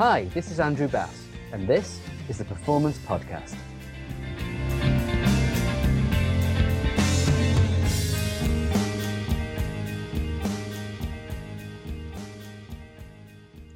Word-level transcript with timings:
Hi, 0.00 0.24
this 0.32 0.50
is 0.50 0.60
Andrew 0.60 0.88
Bass, 0.88 1.26
and 1.52 1.68
this 1.68 2.00
is 2.30 2.38
the 2.38 2.44
Performance 2.46 2.96
Podcast. 3.00 3.54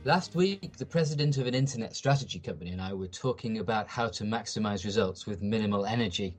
Last 0.05 0.35
week, 0.35 0.79
the 0.79 0.87
president 0.87 1.37
of 1.37 1.47
an 1.47 1.55
internet 1.55 1.95
strategy 1.95 2.39
company 2.39 2.71
and 2.71 2.81
I 2.81 2.95
were 2.95 3.07
talking 3.07 3.59
about 3.59 3.87
how 3.87 4.09
to 4.09 4.25
maximize 4.25 4.87
results 4.87 5.27
with 5.27 5.43
minimal 5.43 5.85
energy. 5.85 6.39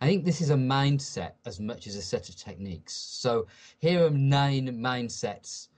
I 0.00 0.06
think 0.06 0.24
this 0.24 0.40
is 0.40 0.48
a 0.48 0.54
mindset 0.54 1.32
as 1.44 1.60
much 1.60 1.86
as 1.86 1.94
a 1.94 2.00
set 2.00 2.30
of 2.30 2.36
techniques. 2.36 2.94
So, 2.94 3.48
here 3.80 4.02
are 4.02 4.08
nine 4.08 4.68
mindsets 4.80 5.68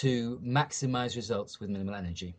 to 0.00 0.40
maximize 0.42 1.14
results 1.14 1.60
with 1.60 1.68
minimal 1.68 1.94
energy. 1.94 2.34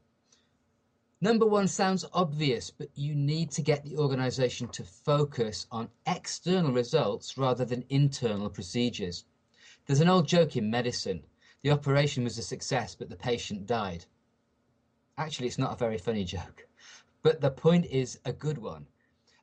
Number 1.19 1.45
one 1.45 1.67
sounds 1.67 2.05
obvious, 2.13 2.69
but 2.69 2.89
you 2.93 3.15
need 3.15 3.51
to 3.51 3.61
get 3.61 3.83
the 3.83 3.97
organization 3.97 4.67
to 4.69 4.83
focus 4.83 5.65
on 5.71 5.89
external 6.05 6.71
results 6.71 7.37
rather 7.37 7.65
than 7.65 7.85
internal 7.89 8.49
procedures. 8.49 9.25
There's 9.85 10.01
an 10.01 10.09
old 10.09 10.27
joke 10.27 10.55
in 10.55 10.69
medicine 10.69 11.23
the 11.63 11.71
operation 11.71 12.23
was 12.23 12.37
a 12.37 12.43
success, 12.43 12.95
but 12.95 13.09
the 13.09 13.15
patient 13.15 13.65
died. 13.65 14.05
Actually, 15.17 15.47
it's 15.47 15.57
not 15.57 15.73
a 15.73 15.77
very 15.77 15.97
funny 15.97 16.23
joke, 16.23 16.67
but 17.23 17.41
the 17.41 17.49
point 17.49 17.85
is 17.87 18.19
a 18.25 18.31
good 18.31 18.59
one. 18.59 18.85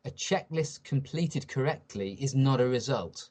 A 0.04 0.10
checklist 0.10 0.84
completed 0.84 1.48
correctly 1.48 2.12
is 2.20 2.34
not 2.34 2.60
a 2.60 2.68
result. 2.68 3.30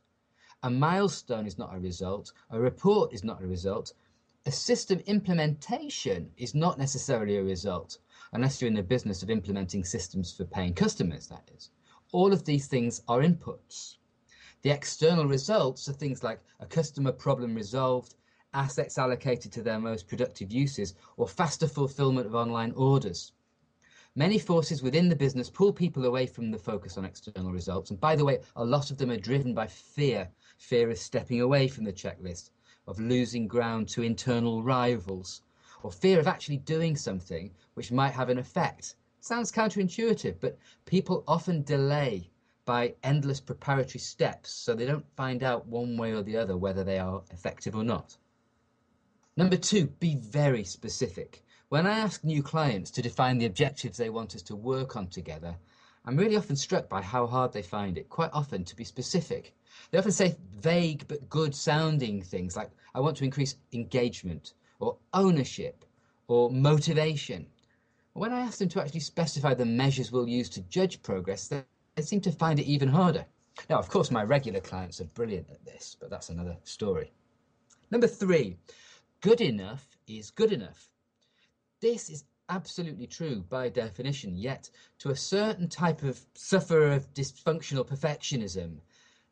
A 0.63 0.69
milestone 0.69 1.47
is 1.47 1.57
not 1.57 1.73
a 1.73 1.79
result. 1.79 2.33
A 2.49 2.59
report 2.59 3.13
is 3.13 3.23
not 3.23 3.41
a 3.41 3.47
result. 3.47 3.93
A 4.45 4.51
system 4.51 4.99
implementation 5.05 6.29
is 6.35 6.53
not 6.53 6.77
necessarily 6.77 7.37
a 7.37 7.43
result, 7.43 7.99
unless 8.33 8.59
you're 8.59 8.67
in 8.67 8.73
the 8.73 8.83
business 8.83 9.23
of 9.23 9.29
implementing 9.29 9.85
systems 9.85 10.33
for 10.33 10.43
paying 10.43 10.73
customers, 10.73 11.27
that 11.27 11.49
is. 11.55 11.69
All 12.11 12.33
of 12.33 12.43
these 12.43 12.67
things 12.67 13.01
are 13.07 13.21
inputs. 13.21 13.95
The 14.61 14.71
external 14.71 15.27
results 15.27 15.87
are 15.87 15.93
things 15.93 16.25
like 16.25 16.41
a 16.59 16.65
customer 16.65 17.13
problem 17.13 17.55
resolved, 17.55 18.15
assets 18.53 18.97
allocated 18.97 19.53
to 19.53 19.61
their 19.61 19.79
most 19.79 20.09
productive 20.09 20.51
uses, 20.51 20.93
or 21.15 21.25
faster 21.25 21.67
fulfillment 21.67 22.27
of 22.27 22.35
online 22.35 22.73
orders. 22.73 23.31
Many 24.13 24.39
forces 24.39 24.83
within 24.83 25.07
the 25.07 25.15
business 25.15 25.49
pull 25.49 25.71
people 25.71 26.03
away 26.03 26.27
from 26.27 26.51
the 26.51 26.59
focus 26.59 26.97
on 26.97 27.05
external 27.05 27.53
results. 27.53 27.91
And 27.91 27.99
by 27.99 28.17
the 28.17 28.25
way, 28.25 28.41
a 28.57 28.65
lot 28.65 28.91
of 28.91 28.97
them 28.97 29.09
are 29.09 29.17
driven 29.17 29.53
by 29.53 29.67
fear 29.67 30.29
fear 30.57 30.89
of 30.89 30.97
stepping 30.97 31.41
away 31.41 31.67
from 31.67 31.83
the 31.83 31.93
checklist, 31.93 32.51
of 32.87 32.99
losing 32.99 33.47
ground 33.47 33.87
to 33.89 34.03
internal 34.03 34.63
rivals, 34.63 35.41
or 35.83 35.91
fear 35.91 36.19
of 36.19 36.27
actually 36.27 36.57
doing 36.57 36.95
something 36.95 37.51
which 37.73 37.91
might 37.91 38.13
have 38.13 38.29
an 38.29 38.37
effect. 38.37 38.95
Sounds 39.19 39.51
counterintuitive, 39.51 40.35
but 40.39 40.57
people 40.85 41.23
often 41.27 41.63
delay 41.63 42.29
by 42.65 42.95
endless 43.03 43.39
preparatory 43.39 43.99
steps 43.99 44.51
so 44.51 44.73
they 44.73 44.85
don't 44.85 45.05
find 45.15 45.43
out 45.43 45.65
one 45.67 45.97
way 45.97 46.11
or 46.11 46.23
the 46.23 46.37
other 46.37 46.57
whether 46.57 46.83
they 46.83 46.99
are 46.99 47.21
effective 47.31 47.75
or 47.75 47.83
not. 47.83 48.17
Number 49.35 49.57
two, 49.57 49.87
be 49.99 50.15
very 50.15 50.63
specific. 50.63 51.43
When 51.69 51.87
I 51.87 51.97
ask 51.97 52.23
new 52.23 52.43
clients 52.43 52.91
to 52.91 53.01
define 53.01 53.37
the 53.37 53.47
objectives 53.47 53.97
they 53.97 54.09
want 54.09 54.35
us 54.35 54.41
to 54.43 54.55
work 54.55 54.95
on 54.95 55.07
together, 55.07 55.55
I'm 56.05 56.17
really 56.17 56.35
often 56.35 56.55
struck 56.57 56.89
by 56.89 57.01
how 57.01 57.25
hard 57.25 57.53
they 57.53 57.61
find 57.61 57.97
it, 57.97 58.09
quite 58.09 58.31
often, 58.33 58.65
to 58.65 58.75
be 58.75 58.83
specific. 58.83 59.53
They 59.89 59.97
often 59.97 60.11
say 60.11 60.35
vague 60.59 61.07
but 61.07 61.29
good 61.29 61.55
sounding 61.55 62.21
things 62.21 62.57
like, 62.57 62.71
I 62.93 62.99
want 62.99 63.15
to 63.17 63.23
increase 63.23 63.55
engagement, 63.71 64.53
or 64.79 64.97
ownership, 65.13 65.85
or 66.27 66.51
motivation. 66.51 67.47
When 68.13 68.33
I 68.33 68.41
ask 68.41 68.59
them 68.59 68.69
to 68.69 68.81
actually 68.81 68.99
specify 68.99 69.53
the 69.53 69.65
measures 69.65 70.11
we'll 70.11 70.27
use 70.27 70.49
to 70.49 70.61
judge 70.63 71.01
progress, 71.01 71.47
they, 71.47 71.63
seem 72.01 72.21
to 72.21 72.31
find 72.31 72.59
it 72.59 72.65
even 72.65 72.89
harder. 72.89 73.25
Now, 73.69 73.79
of 73.79 73.87
course, 73.87 74.11
my 74.11 74.23
regular 74.23 74.59
clients 74.59 74.99
are 74.99 75.05
brilliant 75.05 75.49
at 75.51 75.63
this, 75.63 75.95
but 75.99 76.09
that's 76.09 76.29
another 76.29 76.57
story. 76.63 77.13
Number 77.91 78.07
three, 78.07 78.57
good 79.21 79.39
enough 79.39 79.87
is 80.07 80.31
good 80.31 80.51
enough. 80.51 80.89
This 81.79 82.09
is 82.09 82.25
absolutely 82.49 83.07
true 83.07 83.43
by 83.49 83.69
definition, 83.69 84.35
yet 84.35 84.69
to 84.99 85.09
a 85.09 85.15
certain 85.15 85.69
type 85.69 86.03
of 86.03 86.19
sufferer 86.33 86.91
of 86.91 87.13
dysfunctional 87.13 87.87
perfectionism, 87.87 88.77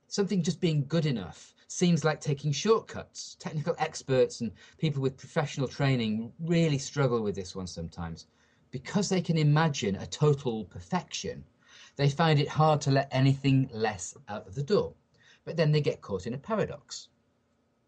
something 0.07 0.43
just 0.43 0.59
being 0.59 0.85
good 0.87 1.05
enough 1.05 1.53
seems 1.67 2.03
like 2.03 2.19
taking 2.19 2.51
shortcuts. 2.51 3.37
Technical 3.39 3.75
experts 3.77 4.41
and 4.41 4.51
people 4.77 5.01
with 5.01 5.17
professional 5.17 5.67
training 5.67 6.33
really 6.39 6.77
struggle 6.77 7.21
with 7.21 7.35
this 7.35 7.55
one 7.55 7.67
sometimes. 7.67 8.27
Because 8.71 9.09
they 9.09 9.21
can 9.21 9.37
imagine 9.37 9.95
a 9.95 10.05
total 10.05 10.65
perfection, 10.65 11.43
they 11.95 12.09
find 12.09 12.39
it 12.39 12.47
hard 12.47 12.81
to 12.81 12.91
let 12.91 13.07
anything 13.11 13.69
less 13.73 14.15
out 14.27 14.47
of 14.47 14.55
the 14.55 14.63
door. 14.63 14.93
But 15.45 15.57
then 15.57 15.71
they 15.71 15.81
get 15.81 16.01
caught 16.01 16.27
in 16.27 16.33
a 16.33 16.37
paradox. 16.37 17.07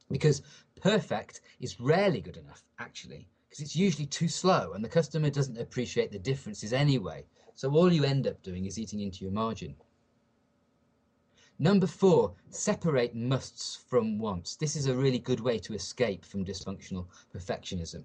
Because 0.09 0.41
perfect 0.81 1.41
is 1.59 1.79
rarely 1.79 2.21
good 2.21 2.37
enough, 2.37 2.63
actually, 2.79 3.27
because 3.53 3.65
it's 3.65 3.75
usually 3.75 4.07
too 4.07 4.27
slow 4.27 4.71
and 4.73 4.83
the 4.83 4.89
customer 4.89 5.29
doesn't 5.29 5.59
appreciate 5.59 6.11
the 6.11 6.17
differences 6.17 6.73
anyway. 6.73 7.23
So 7.53 7.71
all 7.71 7.93
you 7.93 8.03
end 8.03 8.25
up 8.25 8.41
doing 8.41 8.65
is 8.65 8.79
eating 8.79 8.99
into 8.99 9.23
your 9.23 9.31
margin. 9.31 9.75
Number 11.59 11.85
four, 11.85 12.33
separate 12.49 13.13
musts 13.13 13.75
from 13.75 14.17
wants. 14.17 14.55
This 14.55 14.75
is 14.75 14.87
a 14.87 14.95
really 14.95 15.19
good 15.19 15.39
way 15.39 15.59
to 15.59 15.75
escape 15.75 16.25
from 16.25 16.43
dysfunctional 16.43 17.05
perfectionism. 17.31 18.03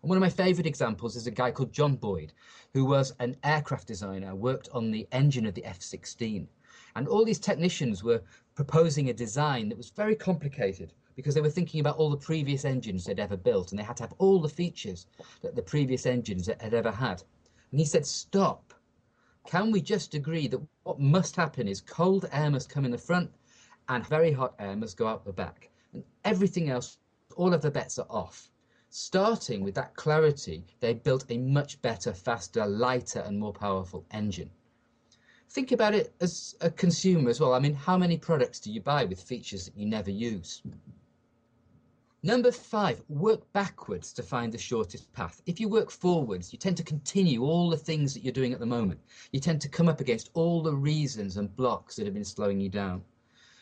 And 0.00 0.08
one 0.08 0.16
of 0.16 0.22
my 0.22 0.30
favourite 0.30 0.66
examples 0.66 1.16
is 1.16 1.26
a 1.26 1.32
guy 1.32 1.50
called 1.50 1.70
John 1.70 1.96
Boyd, 1.96 2.32
who 2.72 2.86
was 2.86 3.12
an 3.20 3.36
aircraft 3.44 3.88
designer, 3.88 4.34
worked 4.34 4.70
on 4.72 4.90
the 4.90 5.06
engine 5.12 5.44
of 5.44 5.52
the 5.52 5.66
F 5.66 5.82
16. 5.82 6.48
And 6.96 7.06
all 7.06 7.26
these 7.26 7.38
technicians 7.38 8.02
were 8.02 8.22
proposing 8.54 9.10
a 9.10 9.12
design 9.12 9.68
that 9.68 9.76
was 9.76 9.90
very 9.90 10.16
complicated 10.16 10.94
because 11.18 11.34
they 11.34 11.40
were 11.40 11.50
thinking 11.50 11.80
about 11.80 11.96
all 11.96 12.10
the 12.10 12.16
previous 12.16 12.64
engines 12.64 13.04
they'd 13.04 13.18
ever 13.18 13.36
built 13.36 13.72
and 13.72 13.78
they 13.78 13.82
had 13.82 13.96
to 13.96 14.04
have 14.04 14.14
all 14.18 14.40
the 14.40 14.48
features 14.48 15.06
that 15.42 15.56
the 15.56 15.62
previous 15.62 16.06
engines 16.06 16.46
had 16.46 16.72
ever 16.72 16.92
had. 16.92 17.24
And 17.72 17.80
he 17.80 17.86
said, 17.86 18.06
Stop. 18.06 18.72
Can 19.44 19.72
we 19.72 19.80
just 19.80 20.14
agree 20.14 20.46
that 20.46 20.60
what 20.84 21.00
must 21.00 21.34
happen 21.34 21.66
is 21.66 21.80
cold 21.80 22.28
air 22.30 22.52
must 22.52 22.70
come 22.70 22.84
in 22.84 22.92
the 22.92 22.98
front 22.98 23.32
and 23.88 24.06
very 24.06 24.30
hot 24.30 24.54
air 24.60 24.76
must 24.76 24.96
go 24.96 25.08
out 25.08 25.24
the 25.24 25.32
back? 25.32 25.70
And 25.92 26.04
everything 26.24 26.70
else, 26.70 26.98
all 27.34 27.52
of 27.52 27.62
the 27.62 27.70
bets 27.72 27.98
are 27.98 28.06
off. 28.08 28.52
Starting 28.88 29.64
with 29.64 29.74
that 29.74 29.96
clarity, 29.96 30.64
they 30.78 30.94
built 30.94 31.24
a 31.30 31.38
much 31.38 31.82
better, 31.82 32.12
faster, 32.12 32.64
lighter, 32.64 33.24
and 33.26 33.40
more 33.40 33.52
powerful 33.52 34.06
engine. 34.12 34.50
Think 35.50 35.72
about 35.72 35.96
it 35.96 36.14
as 36.20 36.54
a 36.60 36.70
consumer 36.70 37.28
as 37.28 37.40
well. 37.40 37.54
I 37.54 37.58
mean, 37.58 37.74
how 37.74 37.98
many 37.98 38.18
products 38.18 38.60
do 38.60 38.70
you 38.70 38.80
buy 38.80 39.04
with 39.04 39.20
features 39.20 39.64
that 39.64 39.76
you 39.76 39.86
never 39.86 40.12
use? 40.12 40.62
Number 42.24 42.50
five, 42.50 43.00
work 43.08 43.52
backwards 43.52 44.12
to 44.14 44.24
find 44.24 44.52
the 44.52 44.58
shortest 44.58 45.12
path. 45.12 45.40
If 45.46 45.60
you 45.60 45.68
work 45.68 45.88
forwards, 45.88 46.52
you 46.52 46.58
tend 46.58 46.76
to 46.78 46.82
continue 46.82 47.44
all 47.44 47.70
the 47.70 47.76
things 47.76 48.12
that 48.12 48.24
you're 48.24 48.32
doing 48.32 48.52
at 48.52 48.58
the 48.58 48.66
moment. 48.66 48.98
You 49.30 49.38
tend 49.38 49.60
to 49.60 49.68
come 49.68 49.88
up 49.88 50.00
against 50.00 50.30
all 50.34 50.60
the 50.60 50.74
reasons 50.74 51.36
and 51.36 51.54
blocks 51.54 51.94
that 51.94 52.06
have 52.06 52.14
been 52.14 52.24
slowing 52.24 52.60
you 52.60 52.70
down. 52.70 53.04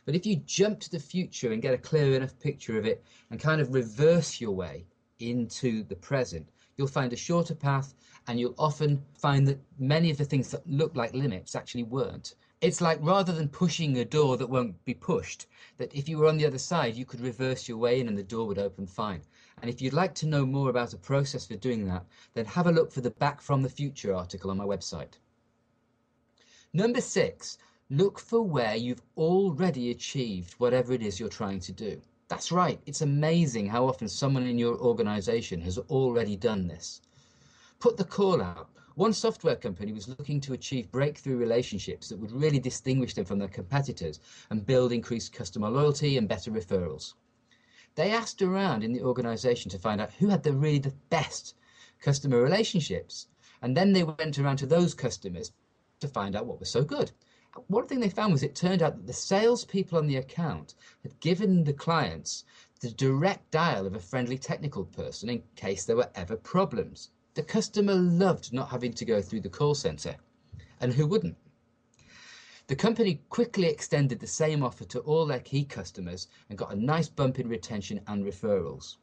But 0.07 0.15
if 0.15 0.25
you 0.25 0.37
jump 0.37 0.81
to 0.81 0.91
the 0.91 0.99
future 0.99 1.53
and 1.53 1.61
get 1.61 1.75
a 1.75 1.79
clear 1.79 2.15
enough 2.15 2.39
picture 2.41 2.79
of 2.79 2.87
it 2.87 3.05
and 3.31 3.39
kind 3.39 3.61
of 3.61 3.75
reverse 3.75 4.41
your 4.41 4.53
way 4.53 4.87
into 5.19 5.83
the 5.85 5.97
present, 5.97 6.49
you'll 6.79 6.89
find 6.89 7.13
a 7.13 7.17
shorter 7.17 7.55
path 7.55 7.93
and 8.27 8.41
you'll 8.41 8.55
often 8.57 9.05
find 9.19 9.47
that 9.49 9.61
many 9.79 10.11
of 10.11 10.17
the 10.17 10.25
things 10.25 10.51
that 10.53 10.67
look 10.67 10.97
like 10.97 11.13
limits 11.13 11.55
actually 11.55 11.83
weren't. 11.83 12.37
It's 12.63 12.81
like 12.81 12.99
rather 13.03 13.35
than 13.35 13.51
pushing 13.51 13.99
a 13.99 14.05
door 14.05 14.39
that 14.39 14.49
won't 14.49 14.83
be 14.87 14.95
pushed, 14.95 15.47
that 15.77 15.95
if 15.95 16.09
you 16.09 16.17
were 16.17 16.27
on 16.27 16.39
the 16.39 16.47
other 16.47 16.59
side, 16.59 16.95
you 16.95 17.05
could 17.05 17.21
reverse 17.21 17.69
your 17.69 17.77
way 17.77 18.01
in 18.01 18.09
and 18.09 18.17
the 18.17 18.23
door 18.23 18.47
would 18.47 18.59
open 18.59 18.87
fine. 18.87 19.21
And 19.61 19.69
if 19.69 19.83
you'd 19.83 19.93
like 19.93 20.15
to 20.17 20.27
know 20.27 20.47
more 20.47 20.71
about 20.71 20.95
a 20.95 20.99
process 20.99 21.47
for 21.47 21.57
doing 21.57 21.87
that, 21.87 22.07
then 22.33 22.47
have 22.47 22.67
a 22.67 22.73
look 22.73 22.91
for 22.91 23.03
the 23.03 23.11
Back 23.11 23.43
from 23.43 23.63
the 23.63 23.69
Future 23.69 24.15
article 24.15 24.51
on 24.51 24.57
my 24.57 24.65
website. 24.65 25.19
Number 26.73 27.03
six, 27.03 27.59
look 27.91 28.19
for 28.19 28.43
where 28.43 28.75
you've 28.75 29.03
already 29.19 29.91
achieved 29.91 30.55
whatever 30.55 30.95
it 30.95 31.03
is 31.03 31.21
you're 31.21 31.29
trying 31.29 31.61
to 31.61 31.73
do. 31.73 32.01
That's 32.29 32.51
right, 32.51 32.81
it's 32.87 33.03
amazing 33.03 33.67
how 33.67 33.87
often 33.87 34.09
someone 34.09 34.47
in 34.47 34.59
your 34.59 34.79
organization 34.79 35.61
has 35.61 35.77
already 35.77 36.37
done 36.37 36.69
this. 36.69 37.03
Put 37.81 37.99
the 37.99 38.05
call 38.05 38.43
out 38.43 38.71
one 38.97 39.13
software 39.13 39.57
company 39.57 39.93
was 39.93 40.09
looking 40.09 40.41
to 40.41 40.55
achieve 40.55 40.91
breakthrough 40.91 41.37
relationships 41.37 42.09
that 42.09 42.19
would 42.19 42.33
really 42.33 42.59
distinguish 42.59 43.13
them 43.13 43.27
from 43.27 43.39
their 43.39 43.47
competitors 43.47 44.21
and 44.49 44.65
build 44.65 44.91
increased 44.91 45.35
customer 45.35 45.69
loyalty 45.69 46.17
and 46.17 46.27
better 46.27 46.51
referrals. 46.51 47.13
They 47.95 48.11
asked 48.11 48.41
around 48.41 48.83
in 48.83 48.95
the 48.95 49.03
organization 49.03 49.71
to 49.71 49.79
find 49.79 50.01
out 50.01 50.15
who 50.15 50.29
had 50.29 50.43
the 50.43 50.55
really 50.55 50.79
the 50.79 50.95
best 51.11 51.55
customer 52.01 52.41
relationships, 52.41 53.29
and 53.61 53.77
then 53.77 53.93
they 53.93 54.03
went 54.03 54.39
around 54.39 54.57
to 54.59 54.67
those 54.67 54.95
customers 54.95 55.53
to 56.01 56.09
find 56.09 56.35
out 56.35 56.47
what 56.47 56.59
was 56.59 56.71
so 56.71 56.83
good. 56.83 57.13
One 57.67 57.87
thing 57.87 58.01
they 58.01 58.09
found 58.09 58.33
was 58.33 58.43
it 58.43 58.55
turned 58.55 58.81
out 58.81 58.97
that 58.97 59.07
the 59.07 59.13
salespeople 59.13 59.99
on 59.99 60.07
the 60.07 60.17
account 60.17 60.75
had 61.03 61.21
given 61.21 61.65
the 61.65 61.75
clients 61.75 62.45
the 62.81 62.91
direct 62.93 63.51
dial 63.51 63.87
of 63.87 63.95
a 63.95 64.01
friendly 64.01 64.39
technical 64.39 64.87
person 64.87 65.29
in 65.29 65.43
case 65.55 65.85
there 65.85 65.97
were 65.97 66.11
ever 66.15 66.37
problems. 66.37 67.11
The 67.37 67.43
customer 67.43 67.95
loved 67.95 68.55
not 68.55 68.71
having 68.71 68.95
to 68.95 69.05
go 69.05 69.21
through 69.21 69.43
the 69.43 69.51
call 69.51 69.75
centre. 69.75 70.17
And 70.81 70.95
who 70.95 71.07
wouldn't? 71.07 71.37
The 72.67 72.75
company 72.75 73.21
quickly 73.29 73.67
extended 73.67 74.21
the 74.21 74.27
same 74.27 74.63
offer 74.63 74.87
to 74.87 75.01
all 75.01 75.27
their 75.27 75.41
key 75.41 75.67
customers 75.67 76.29
and 76.49 76.57
got 76.57 76.73
a 76.73 76.83
nice 76.83 77.11
bump 77.11 77.39
in 77.39 77.47
retention 77.47 78.01
and 78.07 78.25
referrals. 78.25 78.97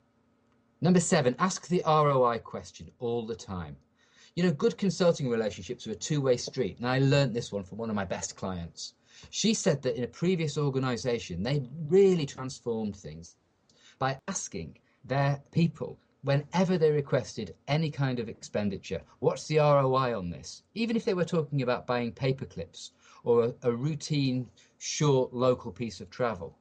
Number 0.82 1.00
seven, 1.00 1.36
ask 1.38 1.68
the 1.68 1.84
ROI 1.86 2.40
question 2.40 2.90
all 2.98 3.24
the 3.24 3.36
time. 3.36 3.78
You 4.36 4.42
know, 4.42 4.52
good 4.52 4.80
consulting 4.80 5.30
relationships 5.30 5.86
are 5.86 5.92
a 5.92 5.96
two 5.96 6.20
way 6.20 6.36
street, 6.36 6.80
and 6.80 6.88
I 6.88 6.98
learned 6.98 7.36
this 7.36 7.52
one 7.52 7.64
from 7.64 7.78
one 7.78 7.92
of 7.92 7.96
my 7.96 8.04
best 8.04 8.36
clients. 8.36 8.96
She 9.30 9.54
said 9.54 9.84
that 9.84 9.96
in 9.96 10.06
a 10.06 10.08
previous 10.08 10.58
organization, 10.58 11.44
they 11.44 11.70
really 11.88 12.26
transformed 12.26 12.96
things 12.96 13.36
by 14.00 14.20
asking 14.28 14.80
their 15.06 15.40
people 15.52 16.00
whenever 16.24 16.78
they 16.78 16.90
requested 16.90 17.54
any 17.68 17.92
kind 17.92 18.18
of 18.18 18.30
expenditure, 18.30 19.02
what's 19.20 19.46
the 19.48 19.58
ROI 19.58 20.18
on 20.18 20.30
this? 20.30 20.64
Even 20.74 20.96
if 20.96 21.04
they 21.04 21.14
were 21.14 21.26
talking 21.26 21.62
about 21.62 21.86
buying 21.86 22.14
paper 22.14 22.46
clips 22.46 22.92
or 23.26 23.46
a, 23.46 23.54
a 23.64 23.72
routine, 23.72 24.50
short, 24.78 25.34
local 25.34 25.72
piece 25.72 26.00
of 26.00 26.10
travel. 26.10 26.58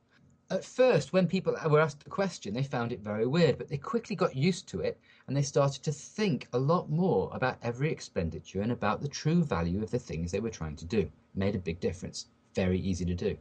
At 0.51 0.65
first, 0.65 1.13
when 1.13 1.29
people 1.29 1.57
were 1.71 1.81
asked 1.81 2.05
the 2.05 2.11
question, 2.11 2.53
they 2.53 2.65
found 2.65 2.93
it 2.93 3.01
very 3.01 3.27
weird, 3.27 3.57
but 3.57 3.69
they 3.69 3.79
quickly 3.79 4.17
got 4.17 4.37
used 4.37 4.69
to 4.69 4.81
it 4.81 5.01
and 5.27 5.37
they 5.37 5.43
started 5.43 5.83
to 5.85 5.93
think 5.93 6.49
a 6.53 6.59
lot 6.59 6.91
more 6.91 7.31
about 7.33 7.59
every 7.63 7.91
expenditure 7.91 8.61
and 8.61 8.73
about 8.73 9.01
the 9.01 9.09
true 9.09 9.45
value 9.45 9.83
of 9.83 9.91
the 9.91 9.99
things 9.99 10.31
they 10.31 10.41
were 10.41 10.51
trying 10.51 10.77
to 10.77 10.85
do. 10.85 10.99
It 10.99 11.11
made 11.35 11.55
a 11.55 11.61
big 11.61 11.81
difference. 11.81 12.27
Very 12.55 12.79
easy 12.81 13.05
to 13.05 13.15
do. 13.15 13.39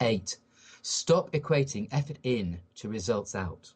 Eight, 0.00 0.38
stop 0.82 1.32
equating 1.32 1.88
effort 1.90 2.18
in 2.22 2.60
to 2.76 2.88
results 2.88 3.34
out. 3.34 3.74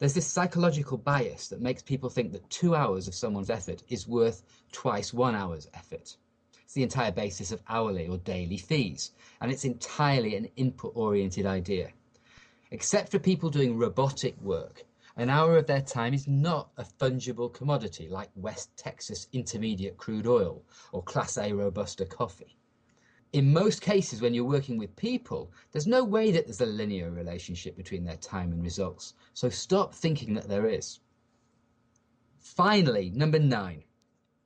There's 0.00 0.14
this 0.14 0.26
psychological 0.26 0.96
bias 0.96 1.48
that 1.48 1.60
makes 1.60 1.82
people 1.82 2.08
think 2.08 2.32
that 2.32 2.48
two 2.48 2.74
hours 2.74 3.06
of 3.06 3.14
someone's 3.14 3.50
effort 3.50 3.82
is 3.90 4.08
worth 4.08 4.42
twice 4.72 5.12
one 5.12 5.34
hour's 5.34 5.68
effort. 5.74 6.16
It's 6.64 6.72
the 6.72 6.82
entire 6.82 7.12
basis 7.12 7.52
of 7.52 7.62
hourly 7.68 8.08
or 8.08 8.16
daily 8.16 8.56
fees, 8.56 9.10
and 9.42 9.52
it's 9.52 9.66
entirely 9.66 10.36
an 10.36 10.48
input 10.56 10.92
oriented 10.94 11.44
idea. 11.44 11.90
Except 12.70 13.10
for 13.10 13.18
people 13.18 13.50
doing 13.50 13.76
robotic 13.76 14.40
work, 14.40 14.84
an 15.16 15.28
hour 15.28 15.58
of 15.58 15.66
their 15.66 15.82
time 15.82 16.14
is 16.14 16.26
not 16.26 16.70
a 16.78 16.84
fungible 16.84 17.52
commodity 17.52 18.08
like 18.08 18.30
West 18.34 18.74
Texas 18.78 19.28
Intermediate 19.34 19.98
crude 19.98 20.26
oil 20.26 20.62
or 20.92 21.02
Class 21.02 21.36
A 21.36 21.52
Robusta 21.52 22.06
coffee 22.06 22.56
in 23.32 23.52
most 23.52 23.80
cases, 23.80 24.20
when 24.20 24.34
you're 24.34 24.44
working 24.44 24.76
with 24.76 24.96
people, 24.96 25.52
there's 25.70 25.86
no 25.86 26.02
way 26.02 26.32
that 26.32 26.46
there's 26.46 26.60
a 26.60 26.66
linear 26.66 27.10
relationship 27.10 27.76
between 27.76 28.04
their 28.04 28.16
time 28.16 28.52
and 28.52 28.62
results. 28.62 29.14
So 29.34 29.48
stop 29.48 29.94
thinking 29.94 30.34
that 30.34 30.48
there 30.48 30.66
is. 30.66 30.98
Finally, 32.40 33.10
number 33.10 33.38
nine, 33.38 33.84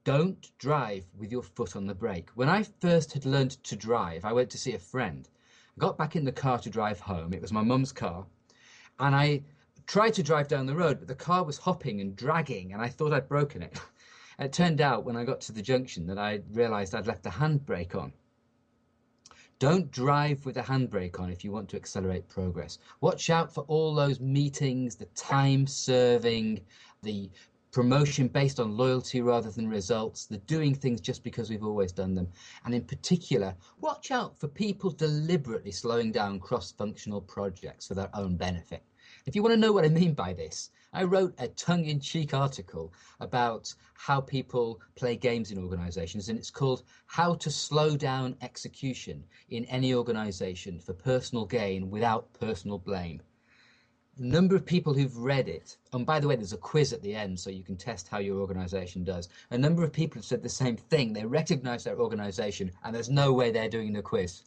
don't 0.04 0.50
drive 0.58 1.04
with 1.16 1.32
your 1.32 1.42
foot 1.42 1.76
on 1.76 1.86
the 1.86 1.94
brake. 1.94 2.28
When 2.34 2.50
I 2.50 2.62
first 2.62 3.14
had 3.14 3.24
learned 3.24 3.52
to 3.64 3.74
drive, 3.74 4.24
I 4.24 4.34
went 4.34 4.50
to 4.50 4.58
see 4.58 4.74
a 4.74 4.78
friend. 4.78 5.26
I 5.76 5.80
got 5.80 5.96
back 5.96 6.14
in 6.14 6.26
the 6.26 6.32
car 6.32 6.58
to 6.58 6.68
drive 6.68 7.00
home. 7.00 7.32
It 7.32 7.40
was 7.40 7.52
my 7.52 7.62
mum's 7.62 7.92
car. 7.92 8.26
And 8.98 9.14
I 9.14 9.44
tried 9.86 10.12
to 10.14 10.22
drive 10.22 10.48
down 10.48 10.66
the 10.66 10.76
road, 10.76 10.98
but 10.98 11.08
the 11.08 11.14
car 11.14 11.42
was 11.42 11.56
hopping 11.56 12.02
and 12.02 12.14
dragging, 12.14 12.74
and 12.74 12.82
I 12.82 12.88
thought 12.88 13.14
I'd 13.14 13.28
broken 13.28 13.62
it. 13.62 13.80
it 14.38 14.52
turned 14.52 14.82
out 14.82 15.04
when 15.04 15.16
I 15.16 15.24
got 15.24 15.40
to 15.42 15.52
the 15.52 15.62
junction 15.62 16.06
that 16.08 16.18
I 16.18 16.42
realized 16.52 16.94
I'd 16.94 17.06
left 17.06 17.22
the 17.22 17.30
handbrake 17.30 17.94
on. 17.94 18.12
Don't 19.64 19.90
drive 19.90 20.44
with 20.44 20.56
the 20.56 20.60
handbrake 20.60 21.18
on 21.18 21.30
if 21.30 21.42
you 21.42 21.50
want 21.50 21.70
to 21.70 21.76
accelerate 21.76 22.28
progress. 22.28 22.76
Watch 23.00 23.30
out 23.30 23.50
for 23.50 23.62
all 23.62 23.94
those 23.94 24.20
meetings, 24.20 24.94
the 24.94 25.06
time 25.14 25.66
serving, 25.66 26.60
the 27.02 27.30
promotion 27.72 28.28
based 28.28 28.60
on 28.60 28.76
loyalty 28.76 29.22
rather 29.22 29.50
than 29.50 29.66
results, 29.66 30.26
the 30.26 30.36
doing 30.36 30.74
things 30.74 31.00
just 31.00 31.24
because 31.24 31.48
we've 31.48 31.64
always 31.64 31.92
done 31.92 32.14
them. 32.14 32.28
And 32.66 32.74
in 32.74 32.84
particular, 32.84 33.56
watch 33.80 34.10
out 34.10 34.38
for 34.38 34.48
people 34.48 34.90
deliberately 34.90 35.72
slowing 35.72 36.12
down 36.12 36.40
cross 36.40 36.70
functional 36.70 37.22
projects 37.22 37.86
for 37.86 37.94
their 37.94 38.10
own 38.12 38.36
benefit. 38.36 38.82
If 39.26 39.34
you 39.34 39.42
want 39.42 39.54
to 39.54 39.60
know 39.60 39.72
what 39.72 39.86
I 39.86 39.88
mean 39.88 40.12
by 40.12 40.34
this, 40.34 40.68
I 40.92 41.04
wrote 41.04 41.34
a 41.38 41.48
tongue 41.48 41.86
in 41.86 41.98
cheek 41.98 42.34
article 42.34 42.92
about 43.20 43.74
how 43.94 44.20
people 44.20 44.82
play 44.96 45.16
games 45.16 45.50
in 45.50 45.56
organizations, 45.56 46.28
and 46.28 46.38
it's 46.38 46.50
called 46.50 46.82
How 47.06 47.34
to 47.36 47.50
Slow 47.50 47.96
Down 47.96 48.36
Execution 48.42 49.24
in 49.48 49.64
Any 49.64 49.94
Organization 49.94 50.78
for 50.78 50.92
Personal 50.92 51.46
Gain 51.46 51.88
Without 51.88 52.34
Personal 52.34 52.76
Blame. 52.76 53.22
The 54.18 54.26
number 54.26 54.56
of 54.56 54.66
people 54.66 54.92
who've 54.92 55.16
read 55.16 55.48
it, 55.48 55.78
and 55.94 56.04
by 56.04 56.20
the 56.20 56.28
way, 56.28 56.36
there's 56.36 56.52
a 56.52 56.58
quiz 56.58 56.92
at 56.92 57.00
the 57.00 57.14
end 57.14 57.40
so 57.40 57.48
you 57.48 57.64
can 57.64 57.78
test 57.78 58.08
how 58.08 58.18
your 58.18 58.40
organization 58.40 59.04
does. 59.04 59.30
A 59.50 59.56
number 59.56 59.82
of 59.82 59.90
people 59.90 60.18
have 60.18 60.26
said 60.26 60.42
the 60.42 60.50
same 60.50 60.76
thing. 60.76 61.14
They 61.14 61.24
recognize 61.24 61.84
their 61.84 61.98
organization, 61.98 62.70
and 62.84 62.94
there's 62.94 63.08
no 63.08 63.32
way 63.32 63.50
they're 63.50 63.70
doing 63.70 63.94
the 63.94 64.02
quiz 64.02 64.42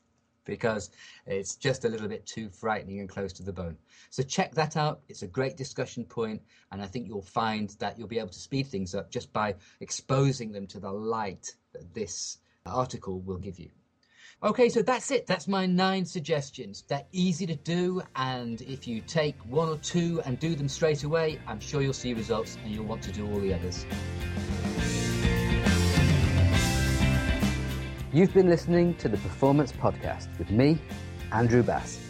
because 0.48 0.90
it's 1.28 1.56
just 1.56 1.86
a 1.86 1.90
little 1.90 2.08
bit 2.08 2.26
too 2.26 2.50
frightening 2.50 3.02
and 3.02 3.10
close 3.10 3.32
to 3.34 3.44
the 3.44 3.54
bone. 3.54 3.78
So 4.10 4.24
check 4.24 4.56
that 4.56 4.78
out. 4.78 5.02
It's 5.10 5.22
a 5.22 5.28
great 5.28 5.58
discussion 5.58 6.06
point, 6.06 6.42
and 6.72 6.82
I 6.82 6.88
think 6.88 7.08
you'll 7.08 7.22
find 7.22 7.70
that 7.80 8.00
you'll 8.00 8.08
be 8.08 8.18
able 8.18 8.30
to 8.30 8.40
speed 8.40 8.68
things 8.68 8.96
up 8.96 9.12
just 9.12 9.32
by 9.32 9.54
exposing 9.82 10.52
them 10.52 10.66
to 10.68 10.80
the 10.80 10.92
light 10.92 11.54
that 11.74 11.94
this 11.94 12.40
article 12.66 13.20
will 13.20 13.38
give 13.38 13.60
you. 13.60 13.70
Okay, 14.44 14.70
so 14.70 14.84
that's 14.84 15.10
it. 15.10 15.26
That's 15.26 15.48
my 15.48 15.66
nine 15.66 16.06
suggestions. 16.06 16.84
They're 16.88 17.06
easy 17.12 17.48
to 17.48 17.56
do, 17.56 18.04
and 18.16 18.62
if 18.62 18.88
you 18.88 19.02
take 19.02 19.36
one 19.46 19.68
or 19.68 19.78
two 19.78 20.22
and 20.26 20.40
do 20.40 20.56
them 20.56 20.70
straight 20.70 21.04
away, 21.04 21.40
I'm 21.48 21.60
sure 21.60 21.82
you'll 21.82 21.94
see 21.94 22.14
results 22.14 22.58
and 22.64 22.72
you'll 22.72 22.86
want 22.86 23.02
to 23.04 23.12
do 23.12 23.28
all 23.28 23.40
the 23.40 23.54
others. 23.54 23.86
You've 28.14 28.34
been 28.34 28.50
listening 28.50 28.96
to 28.96 29.10
the 29.10 29.18
Performance 29.18 29.74
Podcast 29.74 30.30
with 30.40 30.50
me, 30.50 30.80
Andrew 31.34 31.62
Bass. 31.62 32.07